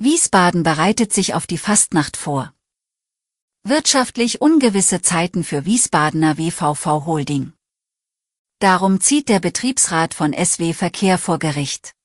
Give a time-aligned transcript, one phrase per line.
[0.00, 2.54] Wiesbaden bereitet sich auf die Fastnacht vor.
[3.64, 7.52] Wirtschaftlich ungewisse Zeiten für Wiesbadener WVV Holding.
[8.60, 11.96] Darum zieht der Betriebsrat von SW Verkehr vor Gericht.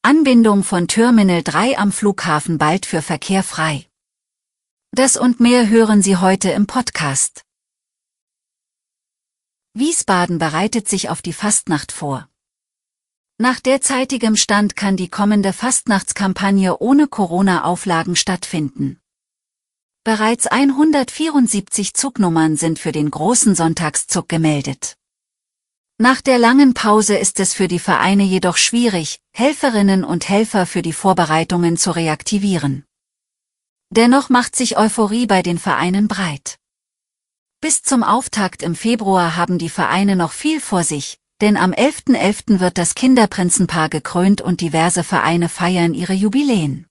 [0.00, 3.86] Anbindung von Terminal 3 am Flughafen bald für Verkehr frei.
[4.90, 7.44] Das und mehr hören Sie heute im Podcast.
[9.74, 12.30] Wiesbaden bereitet sich auf die Fastnacht vor.
[13.36, 19.00] Nach derzeitigem Stand kann die kommende Fastnachtskampagne ohne Corona-Auflagen stattfinden.
[20.04, 24.96] Bereits 174 Zugnummern sind für den großen Sonntagszug gemeldet.
[25.98, 30.82] Nach der langen Pause ist es für die Vereine jedoch schwierig, Helferinnen und Helfer für
[30.82, 32.84] die Vorbereitungen zu reaktivieren.
[33.90, 36.60] Dennoch macht sich Euphorie bei den Vereinen breit.
[37.60, 42.16] Bis zum Auftakt im Februar haben die Vereine noch viel vor sich, denn am 11.11.
[42.16, 42.60] .11.
[42.60, 46.86] wird das Kinderprinzenpaar gekrönt und diverse Vereine feiern ihre Jubiläen.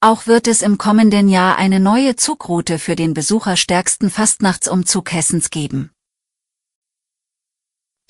[0.00, 5.92] Auch wird es im kommenden Jahr eine neue Zugroute für den besucherstärksten Fastnachtsumzug Hessens geben.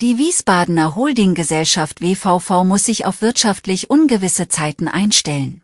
[0.01, 5.61] Die Wiesbadener Holdinggesellschaft WVV muss sich auf wirtschaftlich ungewisse Zeiten einstellen.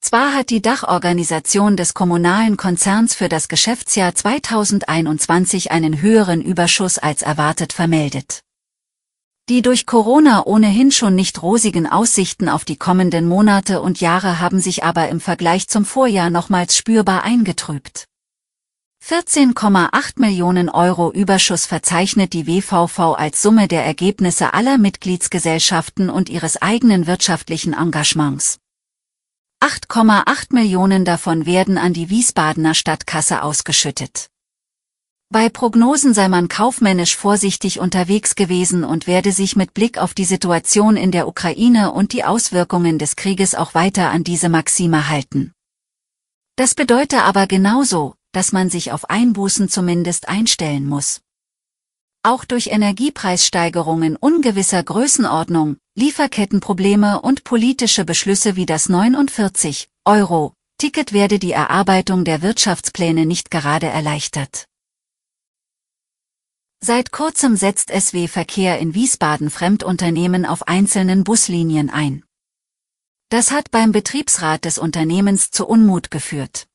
[0.00, 7.22] Zwar hat die Dachorganisation des kommunalen Konzerns für das Geschäftsjahr 2021 einen höheren Überschuss als
[7.22, 8.42] erwartet vermeldet.
[9.48, 14.60] Die durch Corona ohnehin schon nicht rosigen Aussichten auf die kommenden Monate und Jahre haben
[14.60, 18.04] sich aber im Vergleich zum Vorjahr nochmals spürbar eingetrübt.
[19.02, 26.60] 14,8 Millionen Euro Überschuss verzeichnet die WVV als Summe der Ergebnisse aller Mitgliedsgesellschaften und ihres
[26.60, 28.58] eigenen wirtschaftlichen Engagements.
[29.64, 34.28] 8,8 Millionen davon werden an die Wiesbadener Stadtkasse ausgeschüttet.
[35.30, 40.24] Bei Prognosen sei man kaufmännisch vorsichtig unterwegs gewesen und werde sich mit Blick auf die
[40.24, 45.52] Situation in der Ukraine und die Auswirkungen des Krieges auch weiter an diese Maxime halten.
[46.56, 51.20] Das bedeutet aber genauso, dass man sich auf Einbußen zumindest einstellen muss.
[52.22, 61.38] Auch durch Energiepreissteigerungen ungewisser Größenordnung, Lieferkettenprobleme und politische Beschlüsse wie das 49 Euro Ticket werde
[61.38, 64.68] die Erarbeitung der Wirtschaftspläne nicht gerade erleichtert.
[66.88, 72.24] Seit kurzem setzt SW Verkehr in Wiesbaden Fremdunternehmen auf einzelnen Buslinien ein.
[73.28, 76.66] Das hat beim Betriebsrat des Unternehmens zu Unmut geführt.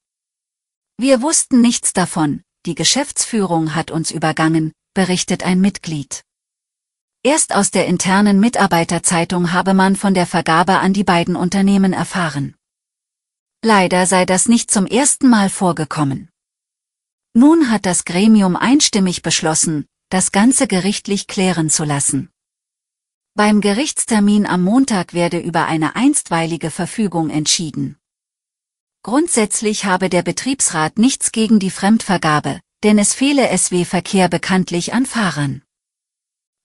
[1.00, 6.23] Wir wussten nichts davon, die Geschäftsführung hat uns übergangen, berichtet ein Mitglied.
[7.23, 12.53] Erst aus der internen Mitarbeiterzeitung habe man von der Vergabe an die beiden Unternehmen erfahren.
[13.63, 16.29] Leider sei das nicht zum ersten Mal vorgekommen.
[17.34, 22.29] Nun hat das Gremium einstimmig beschlossen, das Ganze gerichtlich klären zu lassen.
[23.34, 27.97] Beim Gerichtstermin am Montag werde über eine einstweilige Verfügung entschieden.
[29.02, 35.63] Grundsätzlich habe der Betriebsrat nichts gegen die Fremdvergabe, denn es fehle SW-Verkehr bekanntlich an Fahrern.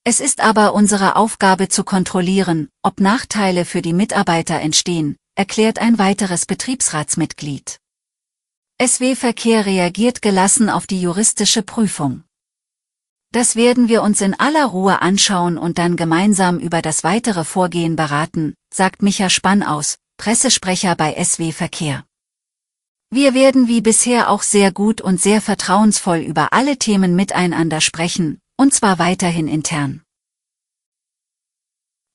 [0.03, 5.97] Es ist aber unsere Aufgabe zu kontrollieren, ob Nachteile für die Mitarbeiter entstehen, erklärt ein
[5.97, 7.79] weiteres Betriebsratsmitglied.
[8.79, 12.25] SW-Verkehr reagiert gelassen auf die juristische Prüfung.
[13.31, 17.95] Das werden wir uns in aller Ruhe anschauen und dann gemeinsam über das weitere Vorgehen
[17.95, 22.05] beraten, sagt Micha Spann aus, Pressesprecher bei SW Verkehr.
[23.11, 28.39] Wir werden wie bisher auch sehr gut und sehr vertrauensvoll über alle Themen miteinander sprechen,
[28.57, 30.01] und zwar weiterhin intern.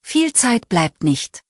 [0.03, 1.43] Viel Zeit bleibt nicht.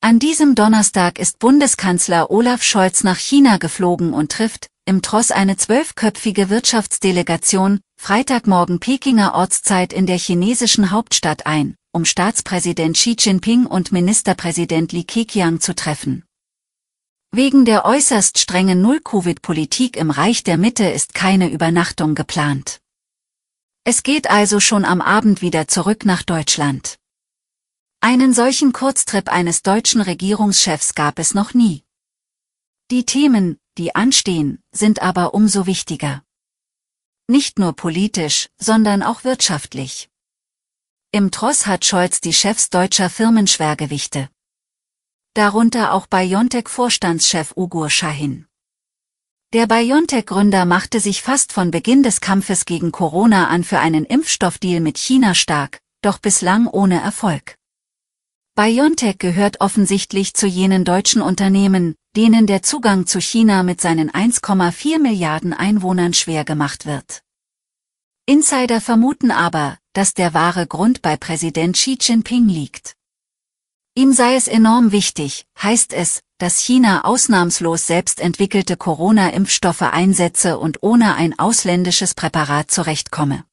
[0.00, 5.56] An diesem Donnerstag ist Bundeskanzler Olaf Scholz nach China geflogen und trifft, im Tross eine
[5.56, 13.92] zwölfköpfige Wirtschaftsdelegation, Freitagmorgen Pekinger Ortszeit in der chinesischen Hauptstadt ein, um Staatspräsident Xi Jinping und
[13.92, 16.24] Ministerpräsident Li Keqiang zu treffen.
[17.30, 22.80] Wegen der äußerst strengen Null-Covid-Politik im Reich der Mitte ist keine Übernachtung geplant.
[23.84, 26.98] Es geht also schon am Abend wieder zurück nach Deutschland.
[28.00, 31.84] Einen solchen Kurztrip eines deutschen Regierungschefs gab es noch nie.
[32.90, 36.24] Die Themen, die anstehen, sind aber umso wichtiger.
[37.28, 40.10] Nicht nur politisch, sondern auch wirtschaftlich.
[41.12, 44.28] Im Tross hat Scholz die Chefs deutscher Firmenschwergewichte.
[45.34, 48.46] darunter auch BioNTech-Vorstandschef Ugur Shahin.
[49.54, 54.80] Der BioNTech-Gründer machte sich fast von Beginn des Kampfes gegen Corona an für einen Impfstoffdeal
[54.80, 57.56] mit China stark, doch bislang ohne Erfolg.
[58.54, 64.98] BioNTech gehört offensichtlich zu jenen deutschen Unternehmen, denen der Zugang zu China mit seinen 1,4
[64.98, 67.22] Milliarden Einwohnern schwer gemacht wird.
[68.26, 72.94] Insider vermuten aber, dass der wahre Grund bei Präsident Xi Jinping liegt.
[73.94, 80.82] Ihm sei es enorm wichtig, heißt es, dass China ausnahmslos selbst entwickelte Corona-Impfstoffe einsetze und
[80.82, 83.44] ohne ein ausländisches Präparat zurechtkomme.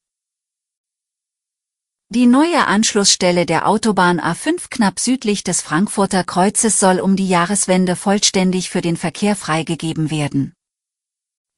[2.12, 7.94] Die neue Anschlussstelle der Autobahn A5 knapp südlich des Frankfurter Kreuzes soll um die Jahreswende
[7.94, 10.52] vollständig für den Verkehr freigegeben werden.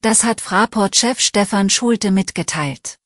[0.01, 2.99] Das hat Fraport-Chef Stefan Schulte mitgeteilt.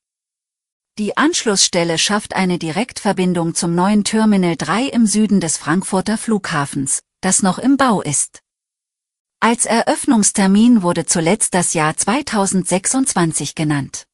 [0.98, 7.44] Die Anschlussstelle schafft eine Direktverbindung zum neuen Terminal 3 im Süden des Frankfurter Flughafens, das
[7.44, 8.42] noch im Bau ist.
[9.40, 14.07] Als Eröffnungstermin wurde zuletzt das Jahr 2026 genannt.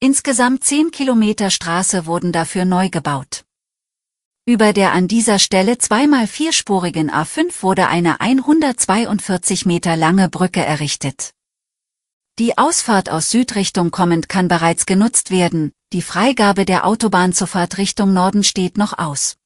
[0.00, 3.44] Insgesamt 10 Kilometer Straße wurden dafür neu gebaut.
[4.46, 11.34] Über der an dieser Stelle zweimal vierspurigen A5 wurde eine 142 Meter lange Brücke errichtet.
[12.38, 18.44] Die Ausfahrt aus Südrichtung kommend kann bereits genutzt werden, die Freigabe der Autobahnzufahrt Richtung Norden
[18.44, 19.36] steht noch aus.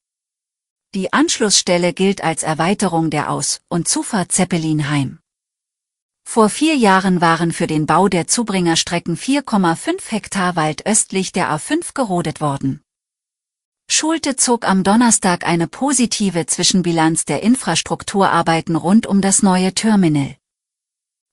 [0.95, 5.22] Die Anschlussstelle gilt als Erweiterung der Aus- und Zufahrt Zeppelinheim.
[6.25, 11.95] Vor vier Jahren waren für den Bau der Zubringerstrecken 4,5 Hektar Wald östlich der A5
[11.95, 12.81] gerodet worden.
[13.91, 20.37] Schulte zog am Donnerstag eine positive Zwischenbilanz der Infrastrukturarbeiten rund um das neue Terminal.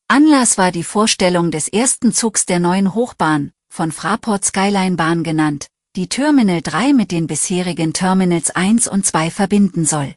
[0.09, 5.67] Anlass war die Vorstellung des ersten Zugs der neuen Hochbahn, von Fraport Skyline Bahn genannt,
[5.95, 10.15] die Terminal 3 mit den bisherigen Terminals 1 und 2 verbinden soll.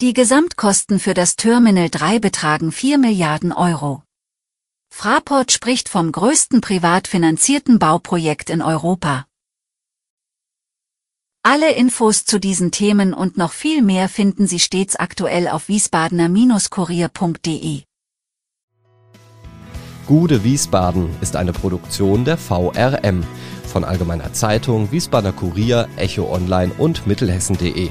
[0.00, 4.04] Die Gesamtkosten für das Terminal 3 betragen 4 Milliarden Euro.
[4.94, 9.26] Fraport spricht vom größten privat finanzierten Bauprojekt in Europa.
[11.42, 17.82] Alle Infos zu diesen Themen und noch viel mehr finden Sie stets aktuell auf wiesbadener-kurier.de.
[20.06, 23.24] Gude Wiesbaden ist eine Produktion der VRM
[23.66, 27.90] von Allgemeiner Zeitung, Wiesbadener Kurier, Echo Online und Mittelhessen.de.